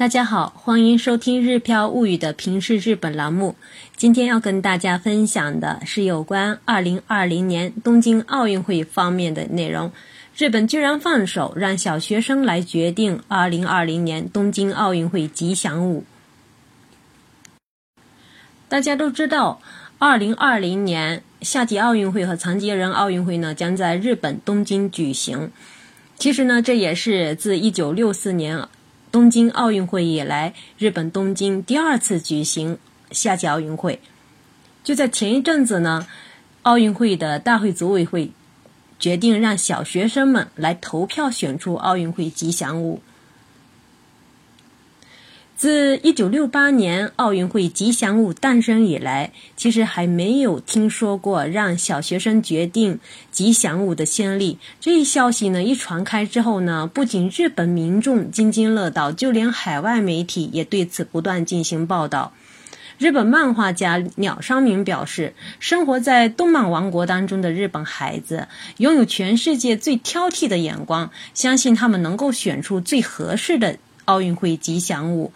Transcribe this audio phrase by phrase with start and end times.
[0.00, 3.54] 大家好，欢迎收听《日飘物语》的平视日本栏目。
[3.96, 9.92] 今天要跟大家分享的是有关2020年东京奥运会方面的内容。
[10.34, 16.04] 日本居然放手让小学生来决定2020年东京奥运会吉祥物。
[18.70, 19.60] 大家都知道
[19.98, 25.50] ，2020年夏季奥运会和残疾人奥运会呢将在日本东京举行。
[26.16, 28.66] 其实呢，这也是自1964年。
[29.12, 32.78] 东京奥运会以来，日本东京第二次举行
[33.10, 34.00] 夏季奥运会。
[34.84, 36.06] 就在前一阵子呢，
[36.62, 38.30] 奥运会的大会组委会
[38.98, 43.02] 决定让小学生们来投票选出奥运会吉祥物。
[45.60, 52.98] 自1968年奥运会吉祥物诞生以来，其实还没有听说过让小学生决定
[53.30, 54.56] 吉祥物的先例。
[54.80, 62.32] 这一消息呢一传开之后呢，不仅日本民众津津乐道，就连海外媒体也对此不断进行报道。
[62.96, 75.30] 日本漫画家鸟商明表示，生活在动漫王国当中的日本孩子拥有全世界最挑剔的眼光，相信他们能够选出最合适的奥运会吉祥物。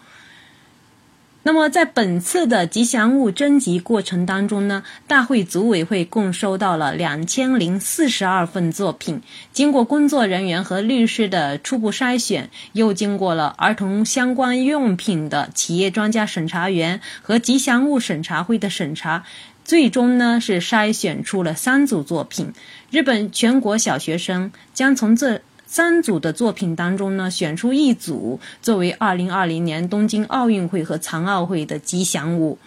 [1.47, 9.21] 那么，在本次的吉祥物征集过程当中呢，大会组委会共收到了两千零四十二份作品，
[9.53, 19.23] 经过工作人员和律师的初步筛选，又经过了儿童相关用品的企业专家审查员和吉祥物审查会的审查，
[19.63, 22.53] 最终呢是筛选出了三组作品。
[22.89, 25.41] 日本全国小学生将从这。
[25.75, 32.57] 三组的作品当中呢，选出一组作为二零二零年东京奥运会和残奥会的吉祥物。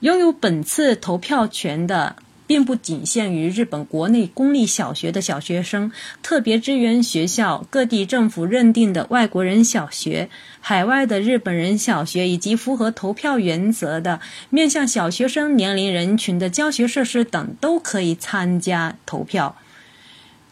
[0.00, 5.90] 拥有本次投票权的，并不仅限于日本国内公立小学的小学生、
[6.22, 10.28] 特别支援学校、各地政府认定的外国人小学、
[10.60, 19.56] 海外的日本人小学，以及符合投票原则的面向小学生年龄人群的教学设施等，都可以参加投票。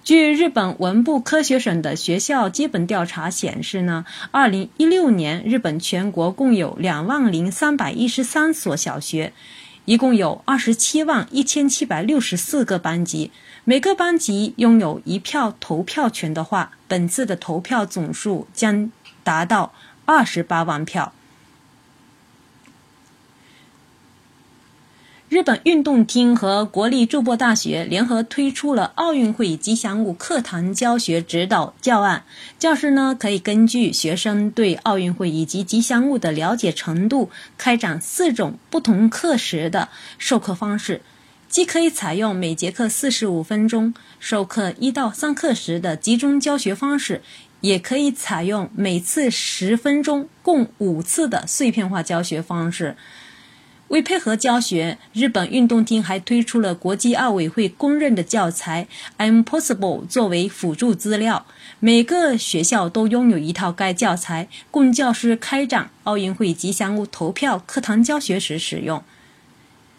[0.04, 9.32] 据日本文部科学省的学校基本调查显示呢，二零一六年日本全国共有两万零三百一十三所小学，
[9.84, 13.30] 一共有二十七万一千七百六十四个班级，
[13.62, 18.90] 每个班级拥有一票投票权的话，本次的投票总数将
[19.22, 19.72] 达到
[20.04, 21.12] 二十八万票。
[25.32, 32.24] 日本运动厅和国立筑波大学联合推出了奥运会吉祥物课堂教学指导教案。
[32.58, 39.88] 教师呢可以根据学生对奥运会以及吉祥物的了解程度，开展四种不同课时的
[40.18, 41.00] 授课方式，
[41.48, 47.22] 既可以采用每节课四十五分钟授课一到三课时的集中教学方式，
[47.62, 52.98] 也可以采用每次十分钟共五次的碎片化教学方式。
[53.92, 58.88] 为配合教学，日本运动厅还推出了国际奥委会公认的教材
[59.22, 61.44] 《I'm Possible》作为辅助资料。
[61.78, 69.04] 每个学校都拥有一套该教材，供教师开展奥运会吉祥物投票课堂教学时使用。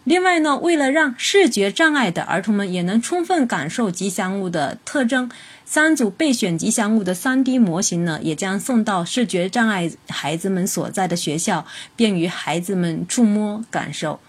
[0.05, 5.29] 另外呢，为了让视觉障碍的儿童们也能充分感受吉祥物的特征，
[5.73, 14.19] 三组备选吉祥物的 3D 模型呢，也将送到视觉障碍孩子们所在的学校，便于孩子们触摸感受。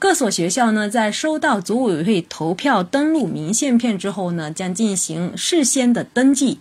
[0.00, 6.58] 各所学校呢，在收到组委会投票登录明信片之后呢，将进行事先的登记。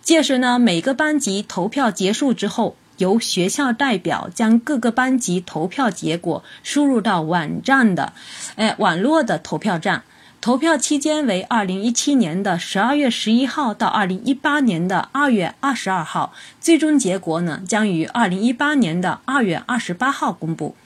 [0.00, 2.76] 届时呢，每个班级投票结束之后。
[2.96, 8.12] 由学校代表将各个班级投票结果输入到网站的，
[8.56, 10.02] 哎，网络的投票站。
[10.40, 20.76] 投票期间为二零一七年的十二月十一号到二零一八年的二月二十二号，最终结果呢将于二零一八年的二月二十八号公布。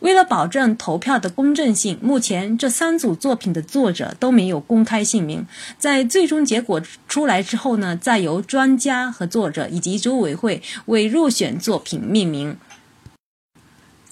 [0.00, 5.46] 为了保证投票的公正性，目前这三组作品的作者都没有公开姓名。
[5.78, 12.56] 在最终结果出来之后呢，再由专家和作者以及组委会为入选作品命名。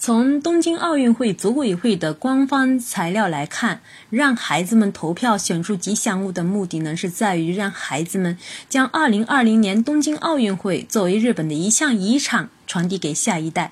[0.05, 3.79] 从东京奥运会组委会的官方材料来看，
[4.09, 13.71] 让孩子们投票选出吉祥物的目的呢，是在于让孩子们将2020年东京奥运会作为日本的一项遗产传递给下一代。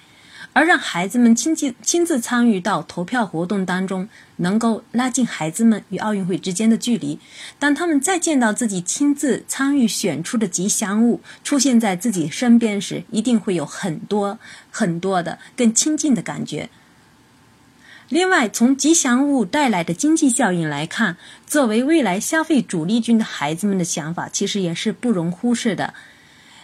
[0.53, 7.19] 而让孩子们亲近亲自参与到投票活动当中，能够拉近孩子们与奥运会之间的距离。
[7.57, 14.39] 当他们再见到自己亲自参与选出的吉祥物出现在自己身边时，一定会有很多
[14.69, 16.69] 很多的更亲近的感觉。
[18.09, 21.15] 另外，从吉祥物带来的经济效应来看，
[21.47, 25.93] 作为未来消费主力军的孩子们的想法，其实也是不容忽视的。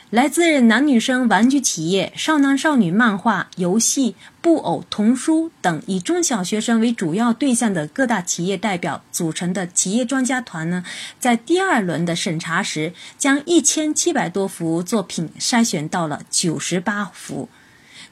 [0.09, 10.85] 来自男女生玩具企业、少男少女漫画、游戏、布偶、童书等以中小学生为主要对象的各大企业代表组成的企业专家团呢，
[11.19, 17.49] 在第二轮的审查时，将一千七百多幅作品筛选到了九十八幅。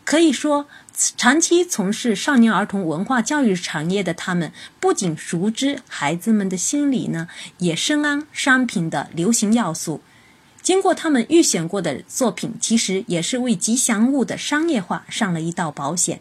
[0.04, 0.68] 可以说，
[1.16, 4.52] 长期从事少年儿童文化教育产业的他们，
[4.82, 10.02] 不仅熟知孩子们的心理呢，也深谙商品的流行要素。
[10.66, 16.20] 经过他们预选过的作品，其实也是为吉祥物的商业化上了一道保险。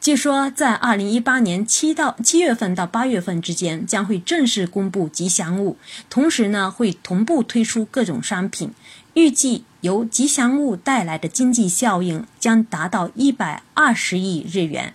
[0.00, 5.76] 据说，在二零一八年七到七月份到八月份之间，将会正式公布吉祥物，
[6.10, 8.72] 同时呢，会同步推出各种商品。
[9.12, 14.92] 预计由吉祥物带来的经济效应将达到一百二十亿日元。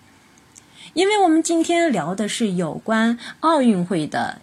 [0.93, 4.41] 因为我们今天聊的是有关奥运会的。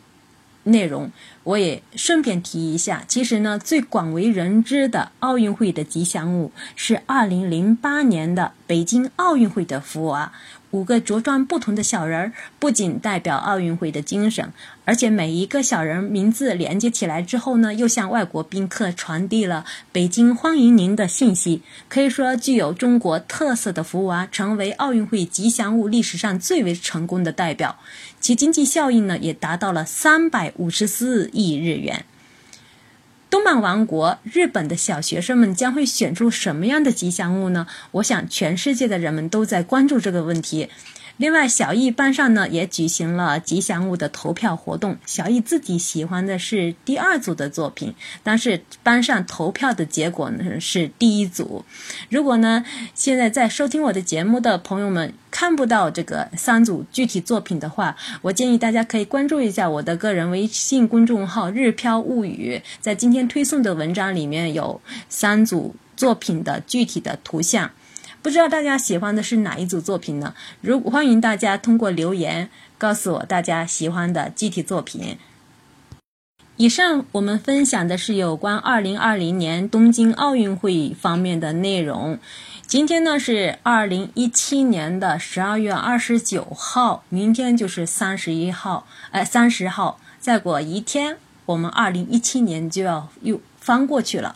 [0.66, 1.10] 内容
[1.44, 10.32] 我也顺便提一下，其实呢，最广为人知的奥运会的吉祥物是2008年的北京奥运会的福娃。
[10.76, 14.52] 五个着装不同的小人儿，不仅代表奥运会的精神，
[14.84, 21.62] 而且每一个小人名字连接起来之后呢，又向外国宾客传递了“北京欢迎您”的信息。
[21.88, 27.78] 可以说，具有中国特色的福娃成为奥运会吉祥物历史上最为成功的代表，
[28.20, 32.04] 其经济效应呢，也达到了三百五十四亿日元。
[33.36, 37.66] 动漫王国日本的小学生们将会选出什么样的吉祥物呢？
[37.90, 40.70] 我想，全世界的人们都在关注这个问题。
[41.18, 44.98] 另外，小易班上呢也举行了吉祥物的投票活动。
[45.06, 51.64] 小易自己喜欢的是第二组的作品，但是班上投票的结果呢是第一组。
[52.10, 52.64] 如果呢
[52.94, 62.60] 现在在收听我的节目的朋友们看不到这个三组具体作品的话，我建议大家可以关注一下我的个人微信公众号“日飘物语”。
[62.80, 67.70] 在今天推送的文章里面有三组作品的具体的图像。
[68.26, 70.34] 不知道大家喜欢的是哪一组作品呢？
[70.60, 75.16] 如欢迎大家通过留言告诉我大家喜欢的具体作品。
[76.56, 82.18] 以上我们分享的是有关二零二零年东京奥运会方面的内容。
[82.66, 94.34] 今天呢是二零一七年的十二月二十九号，明天就是三十一号，哎，三十号，再过一天，我们二零一七年就要又翻过去了。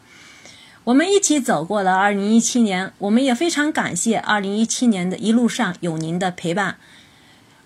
[0.84, 6.76] 我们一起走过了2017年，我们也非常感谢2017年的一路上有您的陪伴。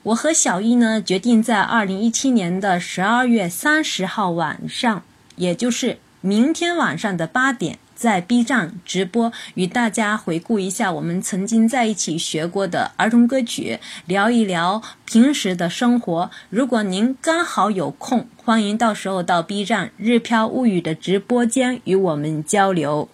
[0.03, 5.03] 我和小易呢，决定在2017年的12月30号晚上，
[5.37, 16.31] 也就是明天晚上的八点，在 B 站直播，与大家回顾一下我们曾经在一起学过的儿童歌曲，聊一聊平时的生活。
[16.51, 23.09] 如果您刚好有空，欢迎到时候到 B 站“日飘物语”的直播间与我们交流。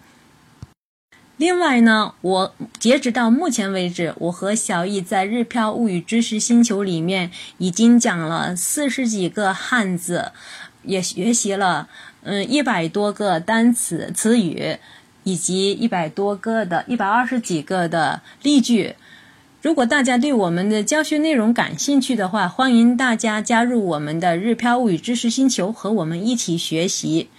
[1.37, 10.33] 另外呢，我截止到目前为止，我和小易在“日飘物语”知识星球里面已经讲了四十几个汉字，
[10.83, 11.89] 也学习了
[12.23, 14.77] 嗯一百多个单词词语，
[15.23, 18.95] 以及一百多个的一百二十几个的例句。
[19.61, 27.29] 如果大家对我们的教学内容感兴趣的话，欢迎大家加入我们的日漂物语知识星球，和我们一起学习。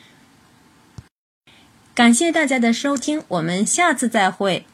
[1.95, 4.65] 感谢大家的收听，我们下次再会。